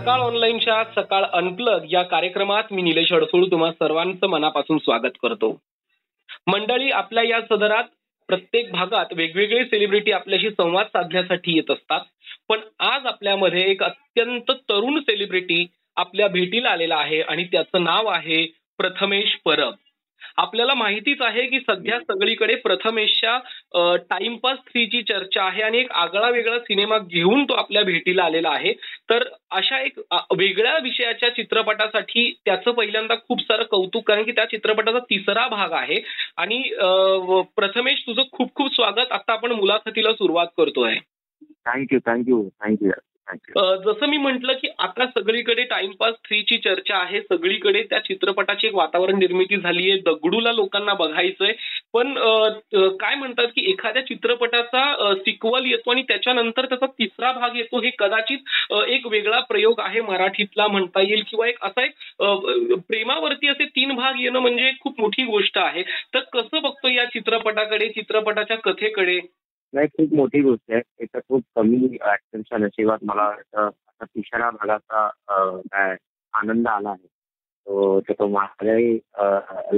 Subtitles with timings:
[0.00, 5.60] सकाळ ऑनलाईनच्या सकाळ अनप्लग या कार्यक्रमात मी निलेश अडसूळ तुम्हा सर्वांचं मनापासून स्वागत करतो.
[6.46, 7.84] मंडळी आपल्या या सदरात
[8.28, 12.00] प्रत्येक भागात वेगवेगळे सेलिब्रिटी आपल्याशी संवाद साधण्यासाठी येत असतात.
[12.48, 18.46] पण आज आपल्यामध्ये एक अत्यंत तरुण सेलिब्रिटी आपल्या भेटीला आलेला आहे आणि त्याचं नाव आहे
[18.78, 19.74] प्रथमेश परब.
[20.36, 26.58] आपल्याला माहितीच आहे की सध्या सगळीकडे प्रथमेशच्या टाइमपास थ्रीची चर्चा आहे आणि एक आगळा वेगळा
[26.58, 28.72] सिनेमा घेऊन तो आपल्या भेटीला आलेला आहे.
[29.10, 29.98] तर अशा एक
[30.38, 36.00] वेगळ्या विषयाच्या चित्रपटासाठी त्याचं पहिल्यांदा खूप सारं कौतुक कारण की त्या चित्रपटाचा तिसरा भाग आहे
[36.36, 36.62] आणि
[37.56, 39.12] प्रथमेश तुझं खूप खूप स्वागत.
[39.12, 40.94] आता आपण मुलाखतीला सुरुवात करतोय.
[41.66, 42.90] थँक्यू थँक्यू थँक्यू
[43.84, 47.20] जसं मी म्हंटल की आता सगळीकडे टाइमपास थ्रीची चर्चा आहे.
[47.22, 49.98] सगळीकडे त्या चित्रपटाची एक वातावरण निर्मिती झाली आहे.
[50.00, 51.52] दगडूला लोकांना बघायचंय.
[51.94, 52.14] पण
[53.00, 58.72] काय म्हणतात की एखाद्या चित्रपटाचा सिक्वल येतो आणि त्याच्यानंतर त्याचा तिसरा भाग येतो हे कदाचित
[58.88, 61.94] एक वेगळा प्रयोग आहे मराठीतला म्हणता येईल किंवा एक असा एक
[62.88, 65.82] प्रेमावरती असे तीन भाग येणं म्हणजे खूप मोठी गोष्ट आहे.
[66.14, 69.18] तर कसं बघतो या चित्रपटाकडे चित्रपटाच्या कथेकडे?
[69.74, 71.04] नाही खूप मोठी गोष्ट आहे.
[71.04, 73.68] तर खूप कमी ऍक्टरच्या नशिबात मला आता
[74.04, 75.08] तिसऱ्या भागाचा
[75.72, 75.96] काय
[76.34, 77.06] आनंद आला आहे.
[77.66, 78.94] तो तो माझ्याही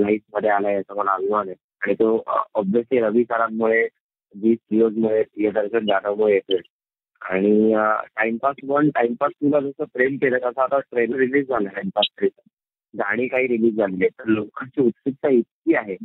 [0.02, 1.56] लाईफमध्ये आलाय याचा मला अभिमान आहे.
[1.82, 2.22] आणि तो
[2.54, 3.86] ऑब्विसली रवी सरांमुळे
[4.34, 6.60] जी सिओजमुळे प्रियदर्शन जाधवमुळे येतोय.
[7.20, 7.74] आणि
[8.16, 12.42] टाइमपास वन टाइमपास तुला जसं प्रेम केलं तसं आता ट्रेलर रिलीज झालं टाइमपास थ्रीचं
[12.98, 15.96] गाणी काही रिलीज झाली आहे तर लोकांची उत्सुकता इतकी आहे.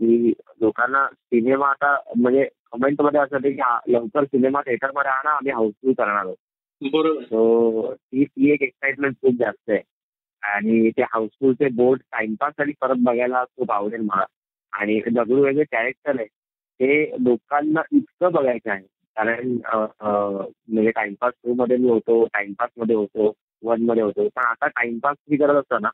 [0.00, 6.16] की लोकांना सिनेमा आता म्हणजे कमेंटमध्ये असं की लवकर सिनेमा थिएटरमध्ये आणा आम्ही हाऊसफुल करणार
[6.16, 6.36] आहोत.
[6.82, 7.22] बरोबर.
[7.24, 9.80] सो ती ती एक एक्साइटमेंट खूप जास्त आहे.
[10.42, 14.24] आणि ते हाऊसफुलचे बोर्ड टाइमपाससाठी परत बघायला खूप आवडेल मला
[14.72, 16.26] आणि दगडू वेगळे कॅरेक्टर आहे
[16.80, 18.86] ते लोकांना इतकं बघायचं आहे.
[19.16, 19.56] कारण
[20.02, 23.32] म्हणजे टाइमपास टू मध्ये मी होतो टाइमपासमध्ये होतो
[23.62, 24.28] वनमध्ये होतो.
[24.28, 25.88] पण आता टाइमपास मी करत असताना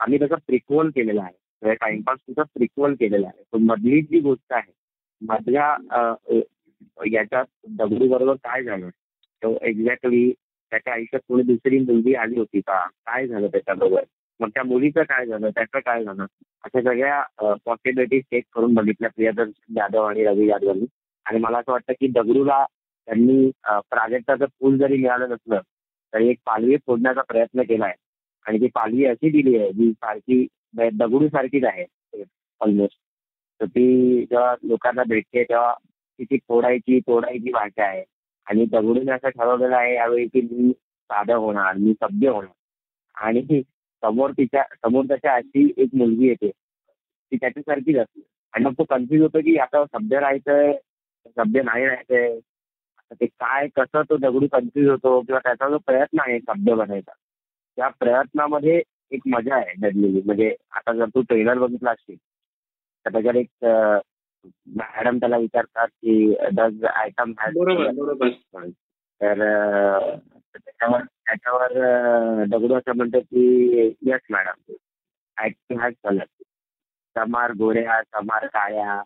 [0.00, 1.36] आम्ही त्याचा प्रिक्वल केलेला आहे.
[1.62, 3.58] म्हणजे टाइमपास तुझा प्रिक्वल केलेला आहे.
[3.64, 4.72] मधली जी गोष्ट आहे
[5.22, 5.74] मधल्या
[7.12, 7.44] याच्यात
[7.78, 8.88] दगडू बरोबर काय झालं?
[9.42, 10.30] तो एक्झॅक्टली
[10.72, 12.78] त्याच्या आयुष्यात कोणी दुसरी मुलगी आली होती का?
[13.06, 14.02] काय झालं त्याच्याबरोबर?
[14.40, 15.50] मग त्या मुलीचं काय झालं?
[15.50, 16.24] त्याचं काय झालं?
[16.64, 20.86] अशा सगळ्या पॉसिबिलिटी चेक करून बघितल्या प्रियदर्शन जाधव आणि रवी यादवांनी
[21.26, 22.64] आणि मला असं वाटतं की दगडूला
[23.08, 23.50] त्यांनी
[23.90, 25.60] प्राजक्ताचं फूल जरी मिळालं नसलं
[26.12, 27.92] तरी एक पालवी फोडण्याचा प्रयत्न केलाय.
[28.46, 31.84] आणि ती पालवी अशी दिली आहे जी सारखी म्हणजे दगडू सारखीच आहे
[32.60, 32.98] ऑलमोस्ट
[33.60, 35.72] तर ती जेव्हा लोकांना भेटते तेव्हा
[36.18, 38.04] तिची तोडायची तोडायची भाषा आहे.
[38.46, 42.52] आणि दगडूने असं ठरवलेलं आहे यावेळी की मी साधं होणार मी सभ्य होणार.
[43.14, 43.62] आणि
[44.02, 48.20] समोर तिच्या समोर त्याच्या अशी एक मुलगी येते ती त्याच्यासारखीच असते.
[48.54, 50.72] आणि मग तो कन्फ्युज होतो की आता सभ्य राहायचंय
[51.36, 52.38] सभ्य नाही राहायचंय.
[53.10, 57.12] ते काय कसं तो दगडू कन्फ्युज होतो किंवा त्याचा जो प्रयत्न आहे सभ्य बनायचा
[57.78, 58.82] त्या प्रयत्नामध्ये
[59.12, 62.16] एक मजा आहे दडलेली म्हणजे आता जर तू ट्रेलर बघितला असशील
[63.06, 63.64] तर त्याच्यात एक
[64.76, 67.32] मॅडम त्याला विचारतात की डज आयटम
[69.20, 69.42] तर
[70.58, 71.72] त्याच्यावर त्याच्यावर
[72.44, 73.76] दगडू असं म्हणतो की
[74.06, 74.72] yes madam
[75.36, 76.24] acting has colour
[77.16, 79.02] समार गोऱ्या समार काळ्या.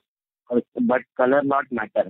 [0.81, 2.09] But colour not matter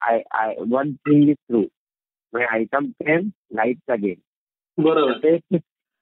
[0.00, 5.36] I I one thing is true म्हणजे आयटम केम लाईटचा गेम बरोबर.
[5.36, 5.56] तो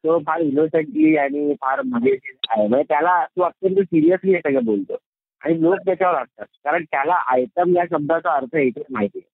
[0.06, 2.68] फार इनोसंटली आणि फार मजेशीर आहे.
[2.68, 4.96] म्हणजे त्याला तो अत्यंत सिरियसली हे सगळं बोलतो.
[5.44, 9.30] आणि लोक त्याच्यावर असतात कारण त्याला आयटम या शब्दाचा अर्थ इथेच माहिती आहे.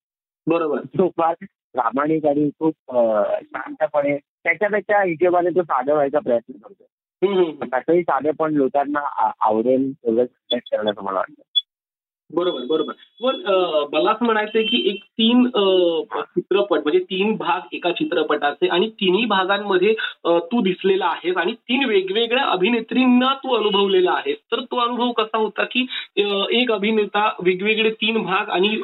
[0.46, 0.80] बरोबर.
[0.80, 1.34] तो फार
[1.72, 2.74] प्रामाणिक आणि खूप
[3.42, 6.84] शांतपणे त्याच्या त्याच्या हिशोबाने तो साधं व्हायचा प्रयत्न करतो.
[7.52, 11.42] त्याचंही साधे पण लोकांना आवडेल सगळं करण्याचं मला वाटतं.
[12.30, 12.92] बरोबर बरोबर.
[13.22, 13.40] पण
[13.92, 19.94] मला असं म्हणायचंय की एक तीन चित्रपट म्हणजे तीन भाग एका चित्रपटाचे आणि तिन्ही भागांमध्ये
[20.24, 24.36] तू दिसलेला आहेस आणि तीन वेगवेगळ्या अभिनेत्रींना तू अनुभवलेला आहेस.
[24.52, 25.86] तर तो अनुभव कसा होता की
[26.60, 28.76] एक अभिनेता वेगवेगळे तीन भाग आणि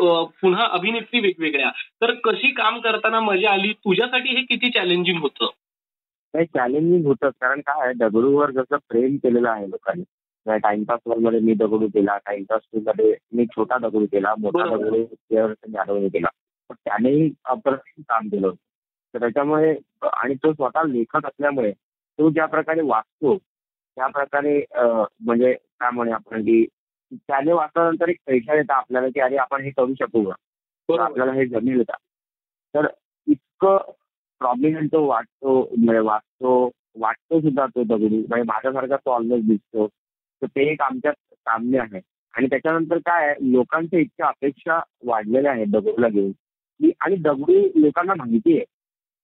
[0.42, 1.70] पुन्हा अभिनेत्री वेगवेगळ्या.
[2.02, 3.72] तर कशी काम करताना मजा आली?
[3.74, 5.50] तुझ्यासाठी हे किती चॅलेंजिंग होतं?
[6.34, 7.28] नाही चॅलेंजिंग होतं.
[7.30, 10.04] कारण काय दगडूवर जसं प्रेम केलेलं आहे लोकांनी
[10.46, 14.64] टाइमपासमध्ये मी दगडू केला टाइमपास टू मध्ये मी छोटा दगडू केला मोठा.
[14.76, 15.04] दगडू
[15.72, 16.28] जाधवने केला
[16.70, 18.56] पण त्यानेही अप्रतिम काम केलं होतं.
[19.14, 19.74] तर त्याच्यामुळे
[20.12, 26.42] आणि तो स्वतः लेखक असल्यामुळे तो ज्या प्रकारे वाचतो त्या प्रकारे म्हणजे काय म्हणे आपण
[26.42, 26.64] की
[27.12, 31.04] त्याने वाचल्यानंतर एक पैसा येतात आपल्याला की अरे आपण हे करू शकू का?
[31.04, 31.96] आपल्याला हे जमेल का?
[32.74, 32.86] तर
[33.26, 33.92] इतकं
[34.40, 36.70] प्रॉमिनंट तो वाटतो म्हणजे वाचतो
[37.00, 38.18] वाटतो सुद्धा तो दगडी.
[38.18, 39.86] म्हणजे माझ्यासारखा तो ऑलमोस्ट दिसतो.
[40.42, 42.00] तर ते एक आमच्यात साम्य आहे.
[42.34, 46.30] आणि त्याच्यानंतर काय आहे लोकांच्या इतक्या अपेक्षा वाढलेल्या आहेत दगडूला घेऊन.
[46.80, 48.64] की आणि दगडू लोकांना माहिती आहे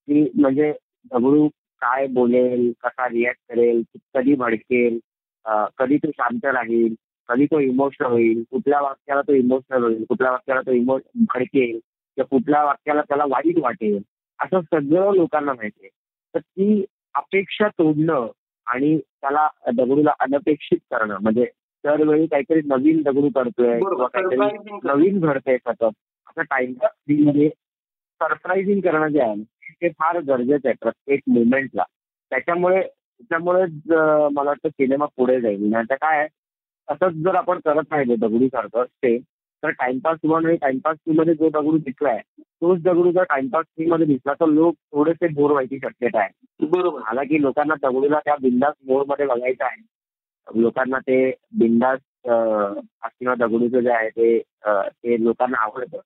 [0.07, 0.71] की म्हणजे
[1.11, 1.47] दगडू
[1.81, 3.81] काय बोलेल कसा रिॲक्ट करेल
[4.15, 4.99] कधी भडकेल
[5.77, 6.93] कधी तो शांत राहील
[7.29, 10.97] कधी तो इमोशनल होईल कुठल्या वाक्याला तो इमोशनल होईल कुठल्या वाक्याला तो इमो
[11.33, 11.71] भडकेल
[12.17, 14.01] किंवा कुठल्या वाक्याला त्याला वाईट वाटेल
[14.39, 15.89] असं सगळं लोकांना माहिती आहे.
[16.33, 16.83] तर ती
[17.15, 18.27] अपेक्षा तोडणं
[18.67, 21.17] आणि त्याला दगडूला अनपेक्षित करणं.
[21.21, 21.45] म्हणजे
[21.83, 24.77] दरवेळी काहीतरी नवीन दगडू करतोय किंवा काहीतरी.
[24.83, 25.83] नवीन घडतंय सतत.
[26.27, 27.49] असं टाइमपासमध्ये
[28.21, 29.41] सरप्राईझिंग करणं जे आहे
[29.81, 31.83] ते फार गरजेचं आहे प्रत्येक मुवमेंटला
[32.31, 33.63] त्याच्यामुळे त्याच्यामुळे
[34.29, 35.69] मला वाटतं सिनेमा पुढे जाईल.
[35.71, 36.27] नाही तर काय आहे,
[36.87, 39.17] असंच जर आपण करत राहिलो दगडूसारखं ते
[39.63, 43.85] तर टाइमपास वन आणि टाइमपास टू मध्ये जो दगडू दिसलाय तोच दगडू जर टाइमपास थ्री
[43.85, 46.65] मध्ये दिसला तर लोक थोडेसे बोर व्हायची शक्यता आहे.
[46.65, 47.01] बरोबर.
[47.05, 49.81] हालाकी लोकांना दगडूला त्या बिंदास मोडमध्ये बघायचं आहे.
[50.47, 51.17] लोकांना ते
[51.59, 54.37] बिंदास किंवा दगडूचं जे आहे ते
[54.67, 55.99] ते लोकांना आवडतं.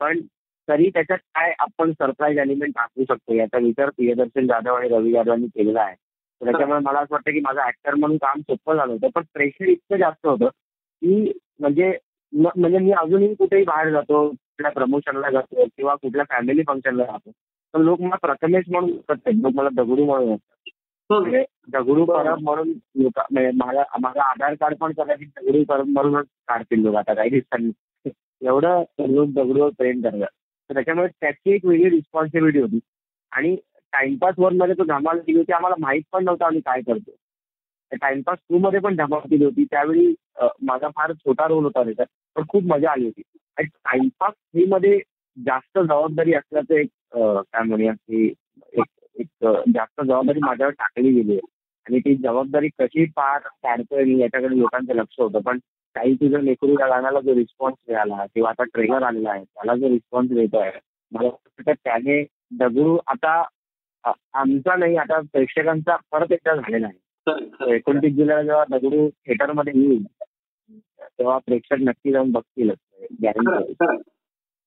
[0.00, 0.20] पण
[0.68, 5.46] तरी त्याच्यात काय आपण सरप्राईज एलिमेंट टाकू शकतो याचा विचार प्रियदर्शन जाधव आणि रवी यादवांनी
[5.46, 5.94] केलेला आहे.
[6.40, 9.96] त्याच्यामुळे मला असं वाटतं की माझं ऍक्टर म्हणून काम सोपं झालं होतं पण प्रेशर इतकं
[9.96, 11.90] जास्त होतं की म्हणजे
[12.32, 17.30] म्हणजे मी अजूनही कुठेही बाहेर जातो कुठल्या प्रमोशनला जातो किंवा कुठल्या फॅमिली फंक्शनला जातो
[17.74, 19.40] तर लोक मला प्रथमेश म्हणून नाहीत.
[19.42, 20.70] लोक मला दगडू म्हणून ओळखतात.
[21.10, 26.26] म्हणजे दगडू परब म्हणून लोक म्हणजे माझा माझं आधार कार्ड पण कदाचित दगडू परब म्हणूनच
[26.48, 27.70] काढतील लोक आता काही दिवसांनी.
[28.42, 30.26] एवढं लोक दगडूवर प्रेम करतात.
[30.70, 32.78] तर त्याच्यामुळे त्याची एक वेगळी रिस्पॉन्सिबिलिटी होती.
[33.32, 33.56] आणि
[33.92, 35.52] टाइमपास वनमध्ये तो धमाल केली होती.
[35.52, 37.16] आम्हाला माहीत पण नव्हतं आम्ही काय करतो
[37.92, 39.64] टाइमपास टू मध्ये पण धमाल केली होती.
[39.70, 40.14] त्यावेळी
[40.62, 42.06] माझा फार छोटा रोल होता त्याच्यात.
[42.36, 43.22] पण खूप मजा आली होती.
[43.58, 44.98] आणि टाइमपासमध्ये
[45.36, 48.26] जास्त जबाबदारी असल्याचं एक काय म्हणूया की
[48.74, 51.32] एक जास्त जबाबदारी माझ्यावर टाकली गेली.
[51.32, 51.50] आहे
[51.86, 55.40] आणि ती जबाबदारी कशी पार पाडतोय याच्याकडे लोकांचं लक्ष होतं.
[55.40, 55.58] पण
[55.96, 59.88] काही तुझं लेकरू या गाण्याला जो रिस्पॉन्स मिळाला किंवा आता ट्रेलर आलेला आहे त्याला जो
[59.88, 60.70] रिस्पॉन्स मिळतोय
[61.12, 62.22] मला वाटतं त्याने
[62.58, 63.42] दगडू आता
[64.04, 67.74] आमचा नाही आता प्रेक्षकांचा परत एकदा झालेला आहे.
[67.74, 70.02] एकोणतीस जुलैला जेव्हा दगडू थिएटरमध्ये येईल
[71.08, 72.76] तेव्हा प्रेक्षक नक्की जाऊन बघतीलच.
[72.76, 73.72] खरं, गॅरंटी.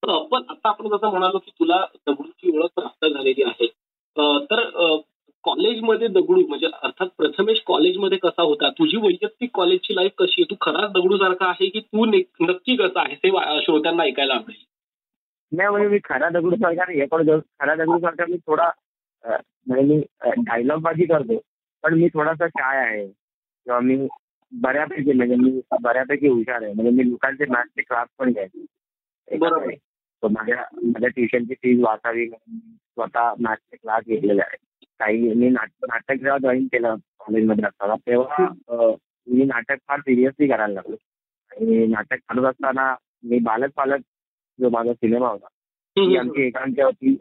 [0.07, 3.67] अ, पण आता आपण जसं म्हणालो की तुला दगडूची ओळख प्राप्त झालेली आहे.
[4.17, 4.97] तर
[5.43, 8.69] कॉलेजमध्ये दगडू म्हणजे अर्थात प्रथमेश कॉलेजमध्ये कसा होता?
[8.69, 10.55] तुझी वैयक्तिक कॉलेजची लाईफ कशी आहे?
[10.55, 13.29] तू खराच दगडू सारखा आहे की तू नक्की कसा आहे ते
[13.61, 14.65] श्रोत्यांना ऐकायला आवडेल.
[15.57, 18.69] नाही म्हणजे मी खरा दगडू सारखा नाही पण खरा दगडू सारखा मी थोडा
[19.67, 20.03] म्हणजे मी
[20.37, 21.41] डायलॉग बाजी करतो.
[21.83, 23.07] पण मी थोडासा शाय आहे.
[23.65, 24.07] किंवा मी
[24.51, 26.73] बऱ्यापैकी म्हणजे मी बऱ्यापैकी हुशार आहे.
[26.73, 29.73] म्हणजे मी लोकांचे मॅथचे क्लास पण घ्यायचे बरोबर.
[30.23, 36.37] माझ्या माझ्या ट्युशनची फीज वाचावी स्वतः मॅथचे क्लास घेतलेले आहेत काही मी नाटक नाटक जेव्हा
[36.37, 38.45] जॉईन केलं कॉलेजमध्ये असताना तेव्हा
[39.27, 40.95] मी नाटक फार सिरियसली करायला लागलो.
[41.51, 42.93] आणि नाटक करत असताना
[43.23, 43.99] मी बालक पालक
[44.59, 47.13] जो माझा सिनेमा होता ती आमची एकांकिका होती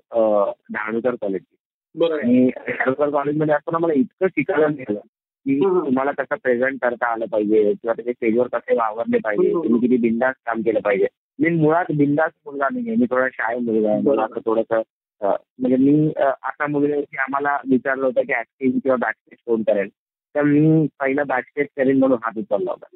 [0.73, 5.01] डहाणूकर कॉलेजची आणि डहाणूकर कॉलेजमध्ये असताना मला इतकं शिकायला मिळालं.
[5.47, 5.59] की.
[5.61, 7.63] तुम्हाला कसं प्रेझेंट करता आलं पाहिजे?
[7.73, 9.53] किंवा त्याचे स्टेजवर कसे वावरले पाहिजे.
[9.55, 11.07] तुम्ही किती बिंदास काम केलं पाहिजे?
[11.39, 14.01] मी मुळात बिंदास मुलगा नाही आहे मी थोडा शाय मुलगा आहे.
[14.03, 14.83] मला थोडंसं
[15.21, 19.89] म्हणजे मी असा मुलगा की आम्हाला विचारलं होतं की ऍक्टिंग किंवा बॅकस्टेज कोण करेल?
[20.35, 22.87] तर मी पहिला बॅकस्टेज करेन म्हणून हात उचलला होता.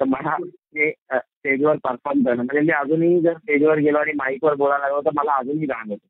[0.00, 4.86] तर मला ते स्टेजवर परफॉर्म करणं म्हणजे मी अजूनही जर स्टेजवर गेलो आणि माईकवर बोलायला
[4.86, 6.06] लागलो तर मला अजूनही घाण होतं.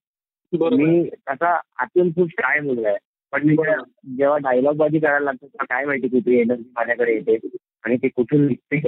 [0.76, 2.98] मी त्याचा आतून खूप शाय मुलगा आहे.
[3.36, 3.54] पण मी
[4.16, 7.38] जेव्हा- डायलॉग बाजी करायला लागतो तेव्हा काय माहिती कुठली एनर्जी माझ्याकडे येते
[7.84, 8.80] आणि ते कुठून निघते.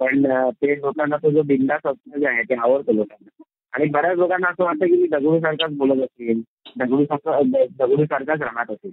[0.00, 3.42] पण ते लोकांना तो जो बिंदास असणं जे आहे ते आवडतं लोकांना.
[3.72, 6.42] आणि बऱ्याच लोकांना असं वाटतं की मी दगडू सारखाच बोलत असेल
[6.78, 8.90] दगडू सारखं दगडू सारखाच राहत असेल.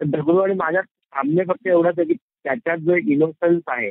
[0.00, 3.90] तर दगडू आणि माझ्यात साम्य फक्त एवढंच आहे की त्याच्यात जो एक इनोसन्स आहे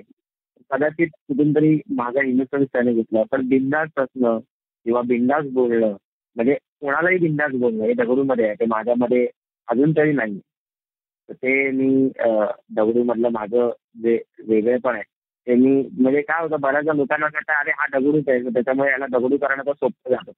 [0.72, 3.24] कदाचित कुठून तरी माझा इनोसन्स त्याने घेतला.
[3.32, 4.40] पण बिंदास असणं
[4.86, 5.96] किंवा बिंदास बोलणं
[6.36, 9.28] म्हणजे कोणालाही बिंदास बोलणं हे दगडूमध्ये आहे ते माझ्यामध्ये
[9.68, 10.40] अजून तरी नाही
[11.30, 11.88] तर ते मी
[12.20, 13.70] अं, दगडूमधलं माझं
[14.04, 15.04] जे वेगळेपण आहे
[15.48, 18.40] ते मी म्हणजे काय होतं बऱ्याचदा लोकांना वाटतं अरे हा दगडूच आहे.
[18.44, 20.30] त्याच्यामुळे याला दगडू करणं तर सोपं जात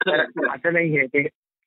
[0.00, 0.48] खरं.
[0.54, 1.20] असं नाही आहे ते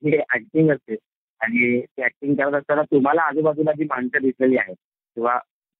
[0.03, 0.95] हे ऍक्टिंग असते.
[1.41, 4.75] आणि ते ऍक्टिंग करत असताना तुम्हाला आजूबाजूला जी माणसं दिसलेली आहेत
[5.17, 5.37] किंवा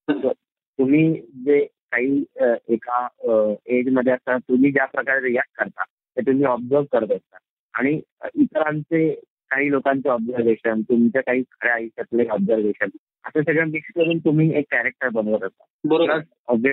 [0.08, 1.14] तुम्ही
[1.46, 1.60] जे
[1.92, 2.24] काही
[2.74, 3.08] एका
[3.68, 7.38] एजमध्ये असताना तुम्ही ज्या प्रकारे रिॲक्ट करता ते तुम्ही ऑब्झर्व करत असता.
[7.74, 8.00] आणि
[8.36, 9.10] इतरांचे
[9.52, 12.90] काही लोकांचे ऑब्झर्वेशन तुमच्या काही खऱ्या आयुष्यातले ऑब्झर्वेशन
[13.26, 15.64] असं सगळं मिक्स करून तुम्ही एक कॅरेक्टर बनवत असता.
[15.84, 16.20] बरोबर.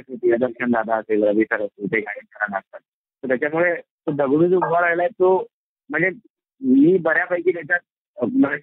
[0.00, 2.80] प्रियदर्शन दादा असेल रवी सर असतील ते करायला असतात
[3.22, 5.48] तर त्याच्यामुळे तो दगडू जो उभा राहिलाय तो
[5.90, 6.10] म्हणजे
[6.60, 7.80] मी बऱ्यापैकी त्याच्यात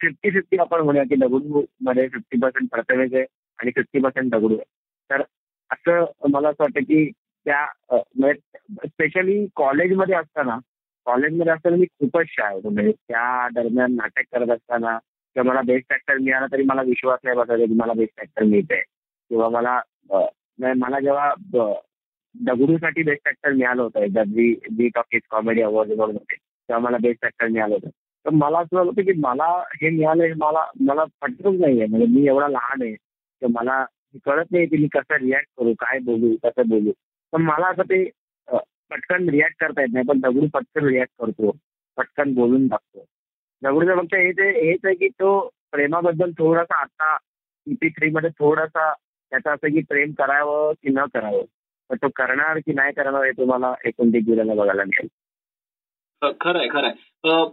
[0.01, 3.25] फिफ्टी फिफ्टी आपण म्हणूया की दगडू मध्ये फिफ्टी पर्सेंट प्रथमेश आहे
[3.59, 4.63] आणि फिफ्टी पर्सेंट दगडू आहे.
[5.09, 5.21] तर
[5.69, 7.11] असं मला असं वाटतं की
[7.45, 10.57] त्या अ, म्हणजे स्पेशली कॉलेजमध्ये असताना
[11.05, 12.69] कॉलेजमध्ये असताना मी खूपच शाय होतो.
[12.69, 14.97] म्हणजे त्या दरम्यान नाटक करत असताना
[15.35, 18.81] किंवा मला बेस्ट ऍक्टर मिळाला तरी मला विश्वास नाही बसायचा की मला बेस्ट ऍक्टर मिळतंय.
[19.31, 19.79] किंवा मला
[20.77, 21.33] मला जेव्हा
[22.35, 27.47] दगडूसाठी बेस्ट ऍक्टर मिळालं होतं एकदा जी जी टॉकीज कॉमेडी अवॉर्डमध्ये तेव्हा मला बेस्ट ऍक्टर
[27.47, 27.89] मिळालं होतं.
[28.25, 29.45] तर मला असं झालं होतं की मला
[29.81, 31.85] हे मिळालं हे मला मला पटतच नाहीये.
[31.85, 33.83] म्हणजे मी एवढा लहान आहे तर मला
[34.25, 36.91] कळत नाही की मी कसं रिॲक्ट करू काय बोलू कसं बोलू.
[37.33, 38.03] पण मला असं ते
[38.91, 41.51] पटकन रिॲक्ट करता येत नाही पण दगडू पटकन रिॲक्ट करतो
[41.97, 43.05] पटकन बोलून टाकतो.
[43.61, 45.39] दगडूचं फक्त हेच हेच आहे की तो
[45.71, 47.17] प्रेमाबद्दल थोडासा आता
[47.67, 48.91] ईपी थ्री मध्ये थोडासा
[49.31, 51.43] त्याचा असं की प्रेम करावं की न करावं
[51.89, 55.07] पण तो करणार की नाही करणार हे तुम्हाला एकोणतीस जुलैला बघायला मिळेल.
[56.21, 56.91] खरंय खरंय.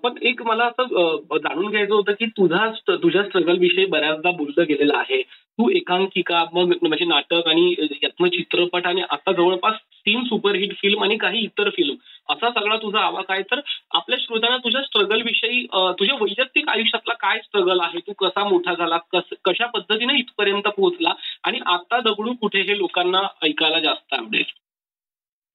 [0.02, 2.66] पण एक मला असं जाणून घ्यायचं होतं की तुझा
[3.02, 5.20] तुझ्या स्ट्रगल विषयी बऱ्याचदा बोललं गेलेलं आहे.
[5.22, 9.74] तू एकांकिका मग म्हणजे नाटक आणि यातनं चित्रपट आणि आता जवळपास
[10.06, 11.94] तीन सुपरहिट फिल्म आणि काही इतर फिल्म
[12.32, 13.42] असा सगळा तुझा आवाज आहे.
[13.50, 13.60] तर
[13.94, 15.64] आपल्या श्रोत्यांना तुझ्या स्ट्रगल विषयी
[15.98, 17.98] तुझ्या वैयक्तिक आयुष्यातला काय स्ट्रगल आहे?
[18.06, 21.12] तू कसा मोठा झाला कस कशा पद्धतीने इथपर्यंत पोहोचला?
[21.44, 24.44] आणि आता दगडू कुठे हे लोकांना ऐकायला जास्त आवडेल?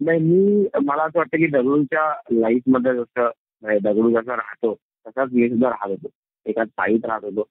[0.02, 3.30] नाही मी मला असं वाटतं की दगडूच्या लाईफमध्ये जसं
[3.64, 4.74] म्हणजे दगडू जसा राहतो
[5.08, 6.10] तसाच मी सुद्धा राहत होतो.
[6.46, 7.44] एका चाळीत राहत होतो.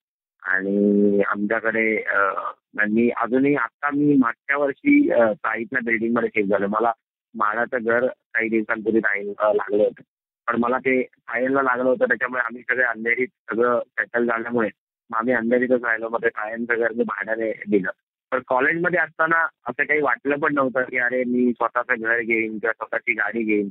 [0.42, 2.52] आणि आमच्याकडे अं,
[2.90, 6.66] मी अजूनही आता मी मागच्या वर्षी अं, चाळीतल्या बिल्डिंगमध्ये शिफ्ट झालो.
[6.68, 6.92] मला
[7.34, 10.02] माडाचं घर काही दिवसांपूर्वी राहील अं, लागलं होतं.
[10.48, 14.68] पण मला ते सायनला लागलं होतं त्याच्यामुळे आम्ही सगळे अंधेरीत सगळं सेटल झाल्यामुळे
[15.10, 16.08] मग आम्ही अंधेरीतच राहिलो.
[16.08, 17.90] मग ते सायनचं घर मी भाड्याने दिलं.
[18.32, 19.36] पण कॉलेजमध्ये असताना
[19.68, 23.68] असं काही वाटलं पण नव्हतं की अरे मी स्वतःचं घर घेईन किंवा स्वतःची गाडी घेईन.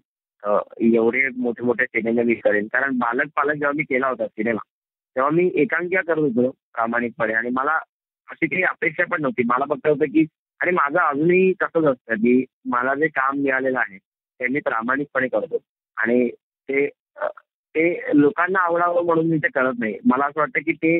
[0.96, 2.68] एवढे मोठे मोठे सिनेमे मी करेन.
[2.74, 4.60] कारण बालक पालक जेव्हा मी केला होता सिनेमा
[5.16, 7.34] तेव्हा मी एकांकिका करत होतो प्रामाणिकपणे.
[7.34, 7.78] आणि मला
[8.28, 9.44] अशी काही अपेक्षा पण नव्हती.
[9.48, 10.26] मला फक्त होतं की
[10.62, 15.58] आणि माझं अजूनही तसंच असतं की मला जे काम मिळालेलं आहे ते मी प्रामाणिकपणे करतो.
[15.98, 16.30] आणि
[16.70, 16.88] ते
[17.76, 17.84] ते
[18.22, 19.98] लोकांना आवडावं म्हणून मी ते करत नाही.
[20.06, 21.00] मला असं वाटतं की ते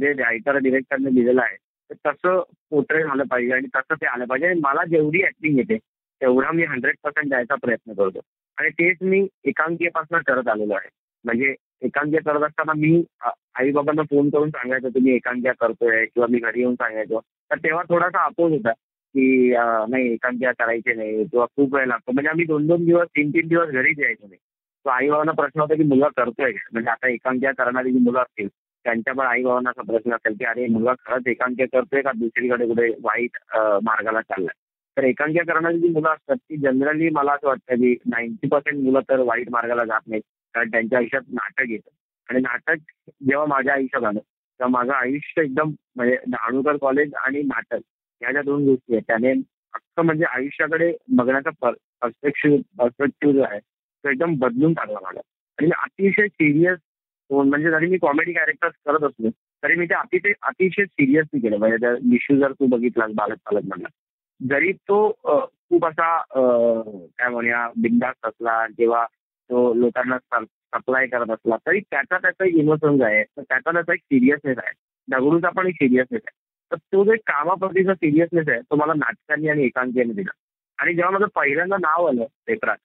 [0.00, 1.56] जे रायटर डिरेक्टरने लिहिलेलं आहे
[1.92, 4.46] तसं पोर्ट्रेट झालं पाहिजे आणि तसं ते आलं पाहिजे.
[4.46, 5.76] आणि मला जेवढी ऍक्टिंग येते
[6.20, 8.20] तेवढा मी हंड्रेड पर्सेंट द्यायचा प्रयत्न करतो.
[8.58, 10.88] आणि तेच मी एकांकीपासून करत आलेलो आहे.
[11.24, 13.02] म्हणजे एकांकिका करत असताना मी
[13.58, 17.20] आई बाबांना फोन करून सांगायचो तुम्ही एकांक्या करतोय किंवा मी घरी येऊन सांगायचो.
[17.50, 18.72] तर तेव्हा थोडासा अपोज होता
[19.14, 19.54] की
[19.90, 22.12] नाही एकांकिका करायची नाही किंवा खूप वेळ लागतो.
[22.12, 24.38] म्हणजे आम्ही दोन दोन दिवस तीन तीन दिवस घरीच यायचो नाही.
[24.84, 28.48] तो आई बाबांना प्रश्न होता की मुलगा करतोय म्हणजे आता एकांक्या करणारी जी मुलं असतील
[28.84, 32.12] त्यांच्या पण आई बाबांना असा प्रश्न असेल की अरे मुलगा खरंच एकांक्य करतोय का?
[32.16, 33.36] दुसरीकडे कुठे वाईट
[33.84, 34.54] मार्गाला चाललाय.
[34.96, 39.00] तर एकांक्य करणारी जी मुलं असतात ती जनरली मला असं वाटतं की नाईन्टी पर्सेंट मुलं
[39.08, 40.22] तर वाईट मार्गाला जात नाहीत.
[40.54, 41.90] कारण त्यांच्या आयुष्यात नाटक येतं.
[42.28, 42.76] आणि नाटक
[43.28, 47.80] जेव्हा माझ्या आयुष्यात आलं तेव्हा माझं आयुष्य एकदम म्हणजे डहाणूकर कॉलेज आणि नाटक
[48.22, 49.30] ह्या ज्या दोन गोष्टी आहेत त्याने
[49.74, 55.20] अख्खं म्हणजे आयुष्याकडे बघण्याचा पर्स्पेक्टिव्ह पर्स्पेक्टिव्ह जो आहे तो एकदम बदलून टाकला मला
[55.58, 56.78] आणि अतिशय सिरियस
[57.30, 59.30] म्हणजे जरी मी कॉमेडी कॅरेक्टर करत असलो
[59.62, 61.56] तरी मी ते अतिशय अतिशय सिरियसली केलं.
[61.58, 63.88] म्हणजे त्या इश्यू जर तू बघितलास बालक पालक म्हणला
[64.40, 69.04] जरी तो खूप असा काय म्हणूया बिंदास्त असला किंवा
[69.50, 73.22] तो लोकांना सप्लाय करत असला तरी त्याचा त्याचा इमोशन्स आहे.
[73.24, 74.72] तर त्याचा त्याचा एक सिरियसनेस आहे.
[75.08, 76.38] दगडूचा पण एक सिरियसनेस आहे.
[76.72, 80.30] तर तो जो कामाप्रतीचा सिरियसनेस आहे तो मला नाटकांनी आणि एकांकीने दिला.
[80.78, 82.76] आणि जेव्हा माझं पहिल्यांदा नाव आलं पेपरात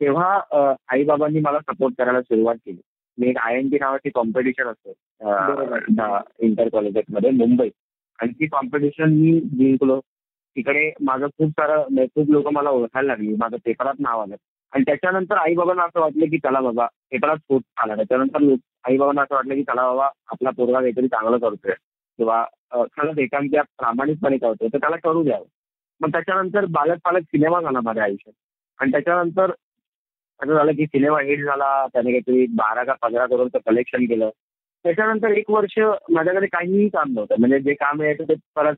[0.00, 2.80] तेव्हा आई बाबांनी मला सपोर्ट करायला सुरुवात केली.
[3.18, 4.92] मी एक आय एन टी नावाची कॉम्पिटिशन असते.
[6.46, 7.68] इंटर कॉलेजेसमध्ये मुंबई.
[8.18, 10.00] आणि ती कॉम्पिटिशन मी जिंकलो.
[10.56, 13.34] तिकडे माझं खूप सारं म्हणजे खूप लोक मला ओळखायला लागली.
[13.38, 14.34] माझं पेपरात नाव आलं.
[14.72, 17.94] आणि त्याच्यानंतर आई बाबांना असं वाटलं की चला बाबा पेपरात स्फोट आला.
[17.94, 18.54] त्याच्यानंतर
[18.88, 21.72] आई बाबांना असं वाटलं की चला बाबा आपला पोरगा काहीतरी चांगलं करतोय.
[22.18, 25.44] किंवा खरंच एकांकिका प्रामाणिकपणे करतोय तर त्याला करू द्यावं.
[26.00, 28.34] मग त्याच्यानंतर बालक पालक सिनेमा झाला माझ्या आयुष्यात.
[28.80, 29.50] आणि त्याच्यानंतर
[30.40, 34.30] असं झालं की सिनेमा हिट झाला त्याने काहीतरी बारा का पंधरा करोडचं कलेक्शन केलं.
[34.84, 35.78] त्याच्यानंतर एक वर्ष
[36.10, 37.34] माझ्याकडे काहीही काम नव्हतं.
[37.38, 38.74] म्हणजे जे काम यायचं ते परत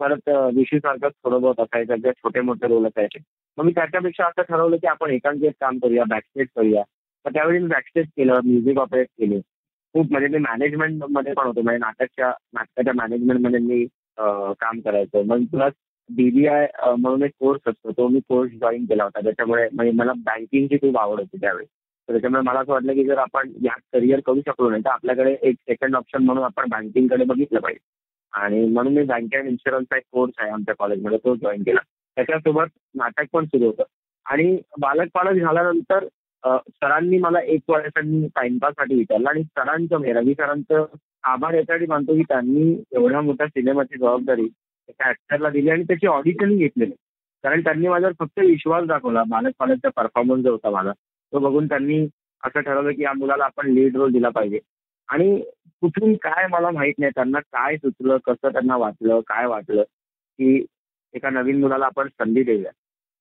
[0.00, 3.18] परत विषयसारखंच थोडं बहुत असायचं किंवा छोटे मोठे रोल असायचे.
[3.58, 6.82] मग मी त्याच्यापेक्षा असं ठरवलं की आपण एकांकित काम करूया बॅकस्टेज करूया.
[7.24, 9.40] तर त्यावेळी मी बॅकस्टेज केलं म्युझिक ऑपरेट केले.
[9.94, 11.62] खूप म्हणजे मी मॅनेजमेंटमध्ये पण होतो.
[11.62, 13.84] म्हणजे नाटकच्या नाटकाच्या मॅनेजमेंटमध्ये मी
[14.60, 15.22] काम करायचो.
[15.22, 15.72] मग प्लस
[16.16, 16.66] डीबीआय
[16.98, 17.90] म्हणून एक कोर्स असतो.
[17.90, 19.20] तो मी कोर्स जॉईन केला होता.
[19.20, 21.64] त्याच्यामुळे म्हणजे मला बँकिंगची खूप आवड होती त्यावेळी.
[22.08, 25.36] तर त्याच्यामुळे मला असं वाटलं की जर आपण या करिअर करू शकलो नाही तर आपल्याकडे
[25.42, 27.80] एक सेकंड ऑप्शन म्हणून आपण बँकिंगकडे बघितलं पाहिजे.
[28.32, 31.80] आणि म्हणून मी बँक अँड इन्शुरन्सचा एक कोर्स आहे आमच्या कॉलेजमध्ये तो जॉईन केला.
[32.16, 33.82] त्याच्यासोबत नाटक पण सुरू होतं.
[34.26, 36.06] आणि बालक पालक झाल्यानंतर
[36.44, 39.28] सरांनी मला एक वर्षांनी टाइमपाससाठी विचारलं.
[39.28, 40.84] आणि सरांचं म्हणजे रवी सरांचं
[41.28, 44.46] आभार यासाठी मानतो की त्यांनी एवढ्या मोठ्या सिनेमाची जबाबदारी
[44.88, 46.92] एका ऍक्टरला दिली आणि त्याची ऑडिशनही घेतलेली.
[47.44, 49.22] कारण त्यांनी माझ्यावर फक्त विश्वास दाखवला.
[49.28, 50.92] मानस पालकचा परफॉर्मन्स जो होता माझा
[51.32, 52.06] तो बघून त्यांनी
[52.42, 54.58] असं ठरवलं की या मुलाला आपण लीड रोल दिला पाहिजे.
[55.08, 55.40] आणि
[55.80, 59.82] कुठून काय मला माहीत नाही त्यांना काय सुचलं कसं त्यांना वाटलं काय वाटलं
[60.38, 60.64] की
[61.14, 62.70] एका नवीन मुलाला आपण संधी देऊया.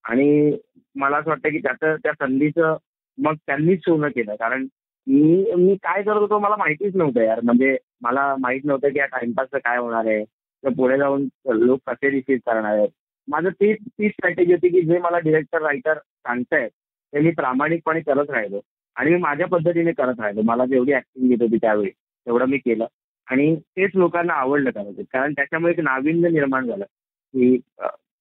[0.04, 0.58] आणि
[0.96, 2.78] मला असं वाटतं की त्याचं त्या संधीचं
[3.18, 4.36] मग त्यांनीच सोनं केलं.
[4.36, 4.68] कारण
[5.08, 7.40] मी मी काय करत होतो मला माहितीच नव्हतं यार.
[7.44, 10.24] म्हणजे मला माहीत नव्हतं की या टाइमपासचं काय होणार आहे.
[10.64, 12.90] तर पुढे जाऊन लोक कसे रिसीव्ह करणार आहेत?
[13.28, 16.70] माझं तीच तीच स्ट्रॅटेजी होती की जे मला डिरेक्टर रायटर सांगतायत
[17.14, 18.60] ते मी प्रामाणिकपणे करत राहिलो.
[18.96, 20.42] आणि मी माझ्या पद्धतीने करत राहिलो.
[20.42, 22.86] मला जेवढी ऍक्टिंग येत होती त्यावेळी तेवढं मी केलं.
[23.28, 25.02] आणि तेच लोकांना आवडलं करायचं.
[25.14, 26.86] कारण त्याच्यामुळे एक नाविन्य निर्माण झालं.
[27.34, 27.58] की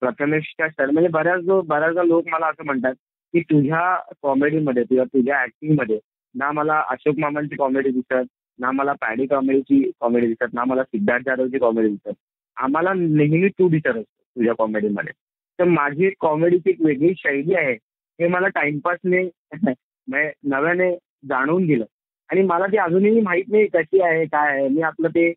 [0.00, 2.95] प्रथमेशच्या स्टाईल म्हणजे बऱ्याच बऱ्याचदा लोक मला असं म्हणतात
[3.35, 5.99] की तुझ्या कॉमेडीमध्ये किंवा तुझ्या ऍक्टिंगमध्ये
[6.35, 8.14] ना मला अशोक मामांची कॉमेडी दिसत
[8.59, 12.15] ना मला पॅडी कॉमेडीची कॉमेडी दिसत ना मला सिद्धार्थ जाधवची कॉमेडी दिसत
[12.57, 14.03] आम्हाला नेहमी तू दिसत असतो
[14.37, 15.13] तुझ्या कॉमेडीमध्ये
[15.59, 17.73] तर माझी एक कॉमेडीची एक वेगळी शैली आहे.
[18.19, 19.23] हे मला टाइमपासने
[19.55, 20.91] म्हणजे नव्याने
[21.29, 21.85] जाणून दिलं
[22.31, 24.69] आणि मला ते अजूनही माहीत नाही कशी आहे काय आहे.
[24.69, 25.31] मी आपलं ते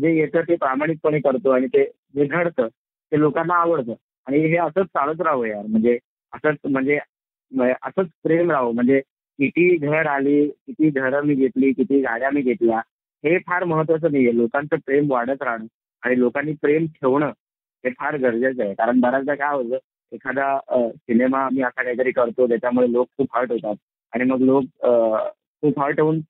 [0.00, 3.94] जे येतं ते प्रामाणिकपणे करतो आणि ते जे घडतं ते लोकांना आवडतं.
[4.26, 5.66] आणि हे असंच चालत राहावं यार.
[5.66, 5.98] म्हणजे
[6.32, 6.98] असंच म्हणजे
[7.52, 8.74] म्हणजे असंच प्रेम राहावं.
[8.74, 9.00] म्हणजे
[9.38, 12.78] किती घर आली किती घरं मी घेतली किती गाड्या मी घेतल्या
[13.24, 14.32] हे फार महत्वाचं नाहीये.
[14.36, 15.66] लोकांचं प्रेम वाढत राहणं
[16.02, 17.30] आणि लोकांनी प्रेम ठेवणं
[17.84, 18.74] हे फार गरजेचं आहे.
[18.74, 19.78] कारण बऱ्याचदा काय होतं
[20.12, 23.76] एखादा सिनेमा मी असा काहीतरी करतो त्याच्यामुळे लोक खूप हर्ट होतात
[24.12, 24.64] आणि मग लोक
[25.62, 26.20] खूप हर्ट होऊन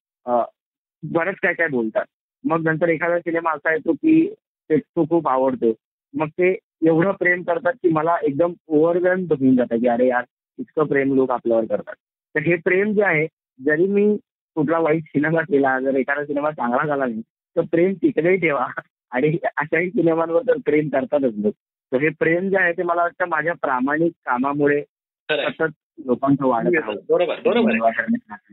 [1.03, 2.05] बरंच काय काय बोलतात.
[2.45, 4.29] मग नंतर एखादा सिनेमा असा येतो की
[4.71, 5.73] ते तो खूप आवडतो.
[6.15, 10.25] मग ते एवढं प्रेम करतात की मला एकदम ओव्हरवेल्म होऊन जातं की अरे यार
[10.59, 11.95] इतकं प्रेम लोक आपल्यावर करतात.
[12.35, 13.27] तर हे प्रेम जे आहे
[13.61, 14.17] जरी मी
[14.57, 17.23] कुठला वाईट सिनेमा केला जर एखादा सिनेमा चांगला झाला नाही
[17.57, 18.67] तर प्रेम तिकडेही ठेवा
[19.13, 21.55] आणि अशाही सिनेमांवर तर प्रेम करतातच लोक
[21.93, 24.83] तर हे प्रेम जे आहे ते मला वाटतं माझ्या प्रामाणिक कामामुळे.
[25.29, 25.63] सतत
[26.07, 26.71] लोकांचं वाढत.
[27.11, 27.89] बरोबर बरोबर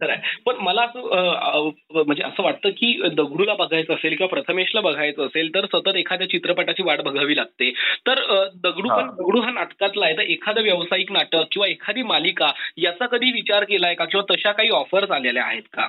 [0.04, 0.16] आहे.
[0.46, 5.66] पण मला असं म्हणजे असं वाटतं की दगडूला बघायचं असेल किंवा प्रथमेशला बघायचं असेल तर
[5.66, 7.70] सतत एखाद्या चित्रपटाची वाट बघावी लागते.
[8.08, 8.24] तर
[8.64, 9.10] दगडू पण.
[9.18, 10.18] दगडू हा नाटकातला आहे.
[10.18, 14.06] तर एखादं व्यावसायिक नाटक किंवा एखादी मालिका याचा कधी विचार केलाय का?
[14.06, 15.88] किंवा तशा काही ऑफर्स आलेल्या आहेत का?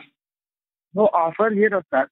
[0.94, 2.06] हो ऑफर येत असतात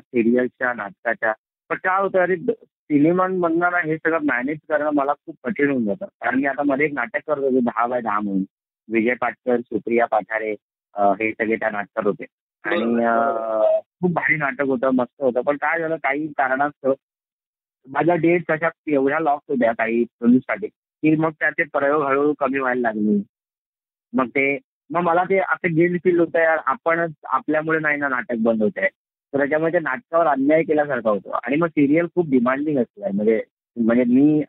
[0.00, 1.32] सिरियलच्या नाटकाच्या.
[1.70, 6.04] पण काय होतं अरे सिनेमांमधनं हे सगळं मॅनेज करणं मला खूप कठीण होऊन जातं.
[6.04, 8.42] कारण मी आता मध्ये एक नाटक करत होते दहा बाय दहा म्हणून.
[8.88, 10.50] विजय पाटकर सुप्रिया पाठारे
[10.94, 12.24] हे सगळे त्या नाटकात होते.
[12.64, 12.84] आणि
[14.00, 15.40] खूप भारी नाटक होतं मस्त होतं.
[15.40, 16.92] पण काय झालं काही कारणास्तव
[17.86, 22.80] माझ्या डेट तशा एवढ्या लॉस होत्या काही फिल्मसाठी की मग त्याचे प्रयोग हळूहळू कमी व्हायला
[22.80, 23.22] लागले.
[24.12, 24.58] मग ते
[24.90, 28.78] मग मला ते असं गिल्ड फील होतं यार आपणच आपल्यामुळे नाही ना नाटक बंद होत
[28.78, 28.88] आहे.
[29.32, 31.38] तर त्याच्यामुळे ते नाटकावर अन्याय केल्यासारखं होतं.
[31.44, 33.10] आणि मग सिरियल खूप डिमांडिंग असते.
[33.12, 33.42] म्हणजे
[33.76, 34.42] म्हणजे मी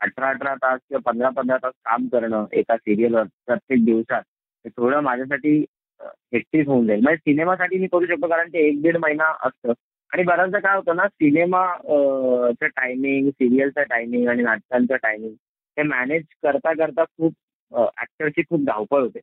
[0.00, 5.00] अठरा अठरा तास किंवा पंधरा पंधरा तास काम करणं एका सिरियलवर प्रत्येक दिवसात ते थोडं
[5.02, 5.58] माझ्यासाठी
[6.00, 7.02] हेक्टिक होऊन जाईल.
[7.02, 9.72] म्हणजे सिनेमासाठी मी करू शकतो कारण ते एक दीड महिना असतं.
[10.12, 15.32] आणि बऱ्याचदा काय होतं ना सिनेमा चं टायमिंग सिरियलचं टायमिंग आणि नाटकांचं टायमिंग
[15.76, 17.34] हे मॅनेज करता करता खूप
[17.72, 19.20] ऍक्टरची खूप धावपळ होते.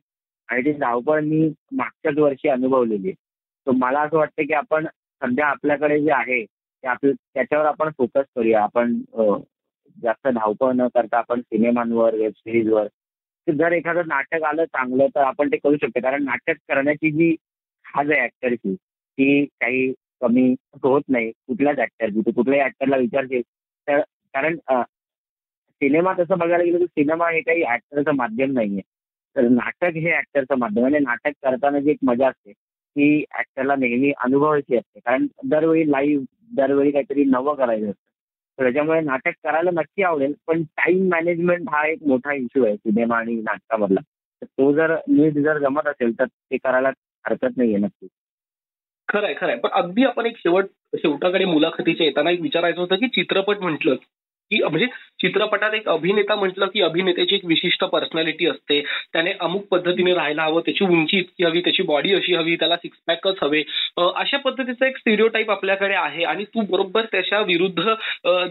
[0.48, 6.00] आणि ती धावपळ मी मागच्याच वर्षी अनुभवलेली तर मला असं वाटतं की आपण सध्या आपल्याकडे
[6.02, 8.62] जे आहे ते आपलं त्याच्यावर आपण फोकस करूया.
[8.62, 9.00] आपण
[10.02, 12.86] जास्त धावपळ न करता आपण सिनेमांवर वेब सिरीजवर
[13.46, 16.00] जर एखादं नाटक आलं चांगलं तर आपण ते करू शकतो.
[16.02, 17.34] कारण नाटक करण्याची जी
[17.86, 21.30] खाज आहे ऍक्टरची ती काही कमी होत नाही.
[21.46, 23.42] कुठल्याच ऍक्टरची तू कुठल्याही ऍक्टरला विचारशील
[23.88, 24.00] तर
[24.34, 24.56] कारण
[25.80, 28.82] सिनेमा तसं बघायला गेलं तर सिनेमा हे काही ऍक्टरचं माध्यम नाहीये.
[29.36, 34.12] तर नाटक हे ऍक्टरचं माध्यम आणि नाटक करताना जी एक मजा असते ती ऍक्टरला नेहमी
[34.24, 35.00] अनुभवायची असते.
[35.00, 36.24] कारण दरवेळी लाईव्ह
[36.56, 38.03] दरवेळी काहीतरी नवं करायचं असतं.
[38.58, 43.34] त्याच्यामुळे नाटक करायला नक्की आवडेल पण टाइम मॅनेजमेंट हा एक मोठा इश्यू आहे सिनेमा आणि
[43.34, 44.00] नाटकामधला.
[44.00, 46.88] तर तो जर नीट जर जमत असेल तर ते करायला
[47.24, 48.06] हरकत नाहीये नक्की.
[49.08, 50.64] खरं आहे पण अगदी आपण एक शेवट
[50.96, 53.94] शेवटाकडे मुलाखतीच्या येताना एक विचारायचं होतं की चित्रपट म्हटलं
[54.50, 54.86] की म्हणजे
[55.20, 58.80] चित्रपटात एक अभिनेता म्हटलं की अभिनेत्याची एक विशिष्ट पर्सनॅलिटी असते.
[59.12, 62.98] त्याने अमुक पद्धतीने राहायला हवं त्याची उंची इतकी हवी त्याची बॉडी अशी हवी त्याला सिक्स
[63.06, 63.62] पॅकच हवे.
[63.98, 67.82] अशा पद्धतीचा एक स्टिरिओटाईप आपल्याकडे आहे आणि तू बरोबर त्याच्या विरुद्ध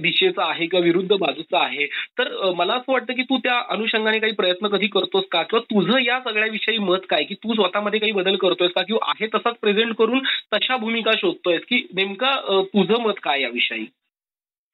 [0.02, 1.86] दिशेचा आहे किंवा विरुद्ध बाजूचा आहे.
[2.20, 5.44] तर मला असं वाटतं की तू त्या अनुषंगाने काही प्रयत्न कधी करतोस का?
[5.44, 7.24] किंवा तुझं या सगळ्याविषयी मत काय?
[7.24, 8.82] की तू स्वतःमध्ये काही बदल करतोयस का?
[8.82, 11.62] किंवा आहे तसाच प्रेझेंट करून तशा भूमिका शोधतोयस?
[11.68, 12.36] की नेमका
[12.74, 13.86] तुझं मत काय याविषयी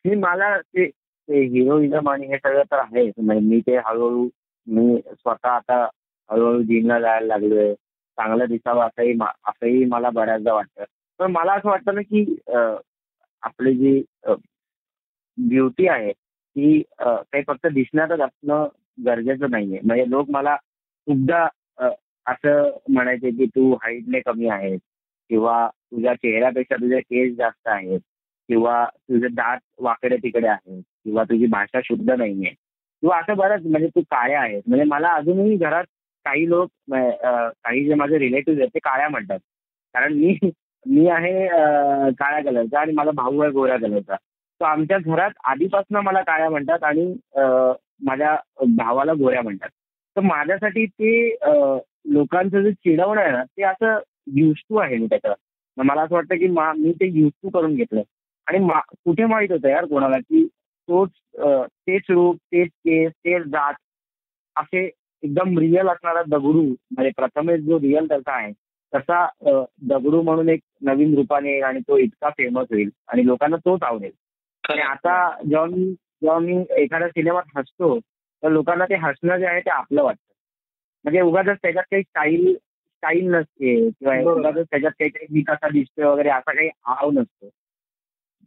[0.05, 0.85] मला ते
[1.29, 3.13] ते हिरोइझम आणि हे सगळं तर आहेच.
[3.17, 4.27] म्हणजे मी ते हळूहळू
[4.67, 5.83] मी स्वतः आता
[6.29, 7.73] हळूहळू जिमला जायला लागलोय.
[8.17, 9.13] चांगलं दिसावं असंही
[9.47, 10.83] असंही मला बऱ्याचदा वाटतं.
[11.19, 12.25] पण मला असं वाटतं ना की
[13.43, 14.01] आपली जी
[15.37, 18.67] ब्युटी आहे ती काही फक्त दिसण्यातच असणं
[19.05, 19.79] गरजेचं नाहीये.
[19.83, 20.55] म्हणजे लोक मला
[21.07, 21.47] खूपदा
[22.25, 24.79] असं म्हणायचे की तू हाईटने कमी आहेस
[25.29, 27.99] किंवा तुझ्या चेहऱ्यापेक्षा तुझे केस जास्त आहेत
[28.49, 30.81] किंवा तुझे दात वाकडे तिकडे आहेत.
[31.09, 32.49] किंवा तुझी भाषा शुद्ध नाहीये.
[33.03, 34.63] किंवा असं बरंच म्हणजे तू काळ्या आहेस.
[34.67, 35.83] म्हणजे मला अजूनही घरात
[36.25, 39.39] काही लोक काही जे माझे रिलेटिव्ह आहेत ते काळ्या म्हणतात.
[39.95, 40.37] कारण मी
[40.85, 41.47] मी आहे
[42.19, 44.15] काळ्या कलरचा आणि माझा भाऊ आहे गोऱ्या कलरचा
[44.61, 47.05] तो आमच्या घरात आधीपासून मला काळ्या म्हणतात आणि
[48.05, 48.35] माझ्या
[48.77, 49.69] भावाला गोऱ्या म्हणतात.
[50.15, 51.29] तर माझ्यासाठी ते
[52.13, 53.99] लोकांचं जे चिडवणं आहे ना ते असं
[54.35, 55.33] युज टू आहे मी त्याचं.
[55.77, 58.01] मला असं वाटतं की मी ते युज टू करून घेतलं
[58.47, 58.59] आणि
[59.05, 60.47] कुठे माहीत होतं यार कोणाला की
[60.89, 61.09] तोच
[61.61, 63.73] तेच रूप तेच केस तेच जात
[64.55, 64.85] असे
[65.23, 68.51] एकदम रिअल असणारा दगडू म्हणजे प्रथमेश जो रिअल त्याचा आहे
[68.93, 69.25] तसा
[69.89, 74.11] दगडू म्हणून एक नवीन रूपाने येईल आणि तो इतका फेमस होईल आणि लोकांना तोच आवडेल.
[74.63, 75.13] आणि आता
[75.49, 80.03] जेव्हा मी जेव्हा मी एखाद्या सिनेमात हसतो तर लोकांना ते हसणं जे आहे ते आपलं
[80.03, 80.33] वाटतं.
[81.05, 86.29] म्हणजे उगाच त्याच्यात काही स्टाईल स्टाईल नसते किंवा उगाच त्याच्यात काहीतरी मी कसा दिसतोय वगैरे
[86.29, 87.49] असा काही आव नसतो.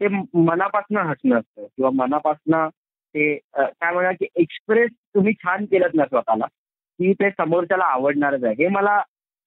[0.02, 2.68] ते मनापासून हसणं असतं किंवा मनापासून
[3.14, 8.54] ते काय म्हणा की एक्सप्रेस तुम्ही छान केलं ना स्वतःला की ते समोरच्याला आवडणारच आहे.
[8.58, 9.00] हे मला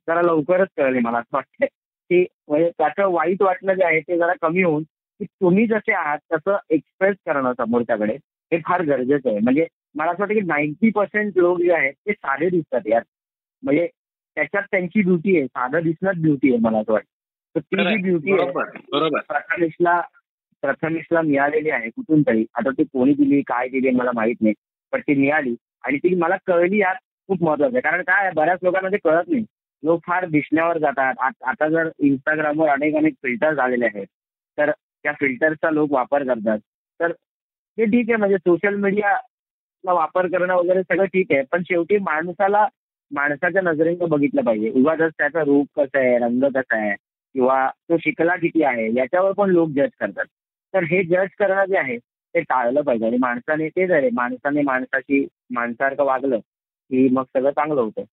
[0.08, 1.68] जरा लवकरच कळले मला असं वाटतंय.
[2.10, 4.84] की म्हणजे त्याचं वाईट वाटणं जे आहे ते जरा कमी होऊन
[5.20, 8.14] की तुम्ही जसे आहात तसं एक्सप्रेस करणं समोरच्याकडे
[8.52, 9.40] हे फार गरजेचं आहे.
[9.40, 13.04] म्हणजे मला असं वाटतं की नाईन्टी पर्सेंट लोक जे आहेत ते साधे दिसतात यार.
[13.64, 13.88] म्हणजे
[14.38, 17.10] त्याच्यात त्यांची ब्युटी आहे साधं दिसणंच ब्युटी आहे मला असं वाटतं.
[17.56, 19.10] तर ती जी ब्युटी आहे.
[19.10, 20.02] प्रथमेशला
[20.66, 22.46] प्रथमेशला मिळालेली आहे कुठून तरी.
[22.56, 24.54] आता ती कोणी दिली काय दिली मला माहीत नाही.
[24.92, 26.96] पण ती मिळाली आणि ती मला कळली यात
[27.28, 27.82] खूप महत्वाचं आहे.
[27.82, 29.44] कारण काय बऱ्याच लोकांना ते कळत नाही.
[29.84, 31.34] लोक फार दिसण्यावर जातात.
[31.46, 34.08] आता जर इंस्टाग्रामवर अनेक अनेक फिल्टर्स आलेले आहेत.
[34.58, 34.72] तर
[35.04, 36.60] त्या फिल्टरचा लोक वापर करतात.
[37.00, 37.12] तर
[37.78, 41.42] ते ठीक आहे म्हणजे सोशल मीडियाला वापर करणं वगैरे सगळं ठीक आहे.
[41.52, 42.68] पण शेवटी माणसाला
[43.12, 44.70] माणसाच्या नजरेनं बघितलं पाहिजे.
[44.70, 46.96] उगाच त्याचं रूप कसं आहे रंग कसा आहे
[47.36, 50.26] किंवा तो शिकला किती आहे याच्यावर पण लोक जज करतात.
[50.76, 53.06] तर हे जज करणं जे आहे ते टाळलं पाहिजे.
[53.06, 54.10] आणि माणसाने तेच आहे.
[54.14, 58.04] माणसाने माणसाशी माणसासारखं वागलं की मग सगळं चांगलं होतं.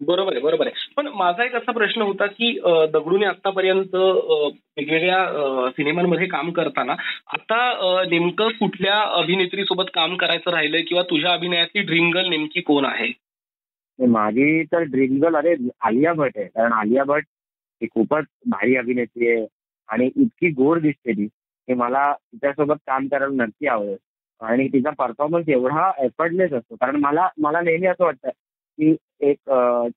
[0.00, 0.92] बरोबर आहे बरोबर आहे.
[0.96, 2.52] पण माझा एक असा प्रश्न होता की
[2.92, 6.92] दगडूने आतापर्यंत वेगवेगळ्या सिनेमांमध्ये काम करताना
[7.32, 12.84] आता नेमकं कुठल्या अभिनेत्री सोबत काम करायचं राहिलंय किंवा तुझ्या अभिनयाची ड्रीम गर्ल नेमकी कोण
[12.84, 13.12] आहे?
[13.98, 16.46] माझी तर ड्रीम गर्ल अरे आलिया भट आहे.
[16.46, 17.24] कारण आलिया भट
[17.82, 19.46] ही खूपच भारी अभिनेत्री आहे
[19.88, 21.28] आणि इतकी गोड दिसते ती.
[21.68, 23.96] की मला तिच्यासोबत काम करायला नक्की आवडेल.
[24.40, 26.76] आणि तिचा परफॉर्मन्स एवढा एफर्टलेस असतो.
[26.80, 28.94] कारण मला मला नेहमी असं वाटतं की
[29.28, 29.38] एक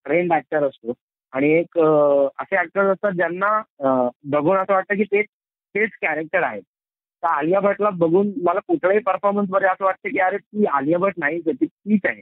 [0.05, 0.93] ट्रेंड ऍक्टर असतो.
[1.33, 5.25] आणि एक असे ऍक्टर्स असतात ज्यांना बघून असं वाटतं की तेच
[5.75, 6.61] तेच कॅरेक्टर आहेत.
[7.23, 11.39] तर आलिया भटला बघून मला कुठल्याही परफॉर्मन्समध्ये असं वाटतं की अरे ती आलिया भट नाही
[11.47, 12.21] ती तीच आहे.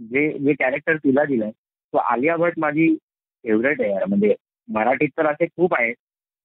[0.00, 1.50] जे जे कॅरेक्टर तिला दिलंय.
[1.50, 2.94] तो आलिया भट माझी
[3.44, 4.04] फेवरेट आहे यार.
[4.08, 4.34] म्हणजे
[4.68, 5.94] मराठीत तर असे खूप आहेत.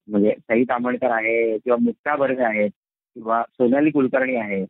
[0.08, 2.70] म्हणजे सई ताम्हणकर आहे किंवा मुक्ता बर्वे आहेत
[3.16, 4.64] किंवा सोनाली कुलकर्णी आहे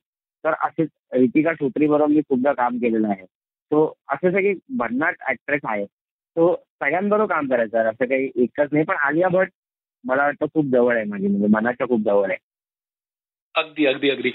[0.44, 3.24] तर असेच रितिका छोत्री बरोबर मी खूपदा काम केलेलं आहे.
[3.70, 7.78] तो असे सगळे भन्नाट ऍक्ट्रेस आहे तो सगळ्यांबरोबर काम करायचं.
[7.80, 9.50] असं काही एकच नाही पण आलिया भट
[10.04, 12.36] मला वाटतं खूप जवळ आहे माझी म्हणजे मनाच्या खूप जवळ आहे.
[13.54, 14.30] अगदी अगदी अगदी.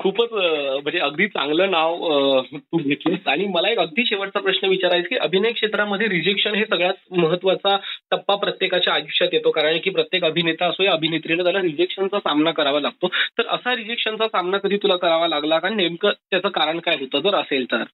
[0.00, 3.26] खूपच म्हणजे अगदी चांगलं नाव तू घेतलंस.
[3.28, 7.76] आणि मला एक अगदी शेवटचा प्रश्न विचारायचा की अभिनय क्षेत्रामध्ये रिजेक्शन हे सगळ्यात महत्त्वाचा
[8.10, 9.50] टप्पा प्रत्येकाच्या आयुष्यात येतो.
[9.50, 13.08] कारण की प्रत्येक अभिनेता असो या अभिनेत्रीला त्याला रिजेक्शनचा सामना करावा लागतो.
[13.38, 15.58] तर असा रिजेक्शनचा सामना कधी तुला करावा लागला?
[15.58, 17.28] का नेमकं त्याचं कारण काय होतं?
[17.28, 17.84] जर असेल तर.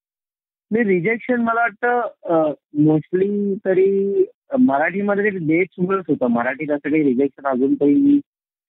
[0.70, 2.52] मी रिजेक्शन मला वाटतं
[2.84, 4.24] मोस्टली तरी
[4.60, 6.26] मराठीमध्ये डेट होतं.
[6.30, 8.18] मराठीत असं काही रिजेक्शन अजून काही मी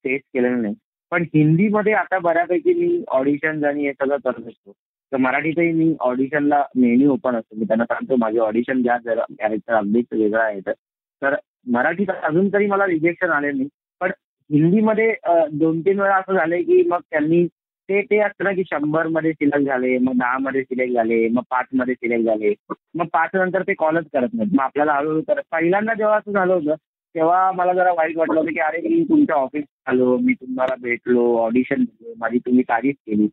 [0.05, 0.73] फेस केलेलं नाही.
[1.11, 4.71] पण हिंदीमध्ये आता बऱ्यापैकी मी ऑडिशन आणि हे सगळं करत असतो.
[5.11, 7.55] तर मराठीतही मी ऑडिशनला नेहमी ओपन असतो.
[7.59, 11.35] मी त्यांना सांगतो माझे ऑडिशन घ्या जरा कॅरेक्टर अगदीच वेगळं आहे तर.
[11.71, 13.67] मराठीत अजून तरी मला रिजेक्शन आले नाही.
[14.01, 14.11] पण
[14.49, 15.13] हिंदीमध्ये
[15.53, 17.45] दोन तीन वेळा असं झालंय की मग त्यांनी
[17.89, 21.65] ते ते असतं ना की शंभरमध्ये सिलेक्ट झाले मग दहा मध्ये सिलेक्ट झाले मग पाच
[21.73, 22.53] मध्ये सिलेक्ट झाले.
[22.95, 24.51] मग पाच नंतर ते कॉलच करत नाहीत.
[24.53, 26.75] मग आपल्याला हळूहळू करत पहिल्यांदा जेव्हा असं झालं होतं
[27.17, 31.21] तेव्हा मला जरा वाईट वाटलं होतं की अरे मी तुमच्या ऑफिस आलो मी तुम्हाला भेटलो
[31.37, 33.27] ऑडिशन दिलो माझी तुम्ही तारीफ केली.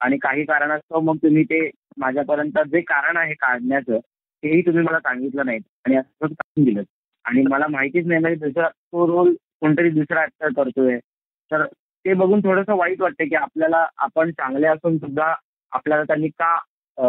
[0.00, 1.58] आणि काही कारणास्तव मग तुम्ही ते
[1.98, 3.98] माझ्यापर्यंत जे कारण आहे काढण्याचं
[4.42, 6.82] तेही तुम्ही मला सांगितलं नाही आणि असं काढून दिलं.
[7.24, 10.98] आणि मला माहितीच नाही म्हणजे दुसरा तो रोल कोणतरी दुसरा ऍक्टर करतोय
[11.50, 11.64] तर
[12.04, 15.32] ते बघून थोडंसं वाईट वाटतं की आपल्याला आपण चांगले असून सुद्धा
[15.72, 16.56] आपल्याला त्यांनी का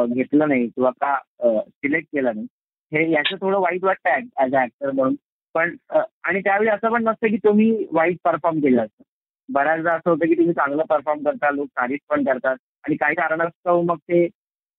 [0.05, 1.15] घेतलं नाही किंवा का
[1.61, 2.47] सिलेक्ट केलं नाही.
[2.91, 4.09] हे याचं थोडं वाईट वाटतं
[4.43, 5.15] ऍज अ ऍक्टर म्हणून.
[5.57, 5.75] पण
[6.23, 9.03] आणि त्यावेळी असं पण नसतं की तुम्ही वाईट परफॉर्म केलं असतं.
[9.49, 13.81] बऱ्याचदा असं होतं की तुम्ही चांगलं परफॉर्म करता लोक तारीफ पण करतात आणि काही कारणास्तव
[13.81, 14.27] मग ते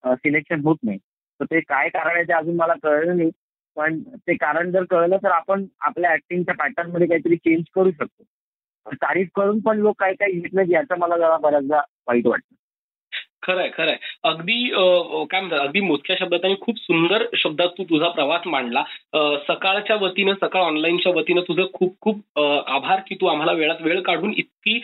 [0.04, 0.98] सिलेक्शन होत नाही.
[1.40, 3.30] तर ते काय कारण आहे ते अजून मला कळलं नाही.
[3.76, 8.24] पण ते कारण जर कळलं तर आपण आपल्या ऍक्टिंगच्या पॅटर्नमध्ये काहीतरी चेंज करू शकतो.
[8.92, 12.54] तारीफ करून पण लोक काही काही घेत नाही याचं मला जरा बऱ्याचदा वाईट वाटतं.
[13.48, 13.96] खरंय खरंय.
[14.24, 14.56] अगदी
[15.30, 18.82] काय म्हणतात अगदी मोजक्या शब्दात आणि खूप सुंदर शब्दात तू तुझा प्रवास मांडला.
[19.48, 24.32] सकाळच्या वतीनं सकाळ ऑनलाईनच्या वतीनं तुझं खूप खूप आभार की तू आम्हाला वेळात वेळ काढून
[24.36, 24.78] इतकी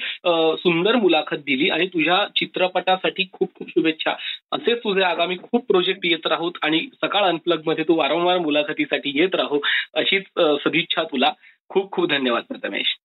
[0.58, 4.14] सुंदर मुलाखत दिली आणि तुझ्या चित्रपटासाठी खूप खूप शुभेच्छा.
[4.52, 9.58] असेच तुझे आगामी खूप प्रोजेक्ट येत राहूत आणि सकाळ अनप्लगमध्ये तू वारंवार मुलाखतीसाठी येत राहू
[9.94, 10.24] अशीच
[10.64, 11.32] सदिच्छा तुला.
[11.70, 12.96] खूप खूप धन्यवाद Prathamesh.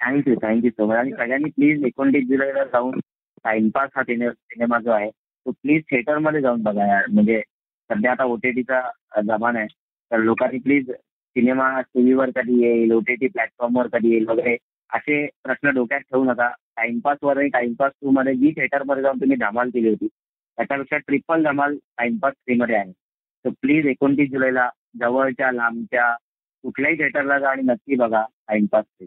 [0.00, 2.98] Thank you thank you so much आणि सगळ्यांनी प्लीज एकोणतीस जुलैला जाऊन
[3.46, 7.04] टाइमपास हा सिनेमा जो आहे तो प्लीज थिएटरमध्ये जाऊन बघा यार.
[7.12, 7.40] म्हणजे
[7.90, 8.80] सध्या आता ओटीटीचा
[9.22, 9.68] जमाना आहे.
[10.10, 14.56] तर लोकांनी प्लीज सिनेमा टीव्हीवर कधी येईल ओटीटी प्लॅटफॉर्मवर कधी येईल वगैरे
[14.90, 16.48] असे प्रश्न डोक्यात ठेवू नका.
[16.76, 21.76] टाइमपासवर आणि टाइमपास टू मध्ये जी थिएटरमध्ये जाऊन तुम्ही धमाल केली होती त्याच्यापेक्षा ट्रिपल धमाल
[21.98, 22.92] टाइमपास थ्रीमध्ये आहे.
[23.44, 24.68] तर प्लीज एकोणतीस जुलैला
[25.00, 26.14] जवळच्या लांबच्या
[26.64, 29.06] कुठल्याही थिएटरला जा आणि नक्की बघा टाइमपास थ्री